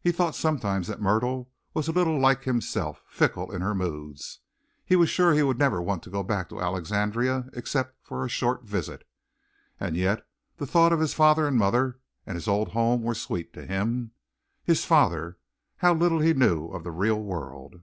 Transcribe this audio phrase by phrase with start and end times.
[0.00, 4.38] He thought sometimes that Myrtle was a little like himself, fickle in her moods.
[4.84, 8.28] He was sure he would never want to go back to Alexandria except for a
[8.28, 9.02] short visit,
[9.80, 10.24] and yet
[10.58, 13.66] the thought of his father and his mother and his old home were sweet to
[13.66, 14.12] him.
[14.62, 15.38] His father!
[15.78, 17.82] How little he knew of the real world!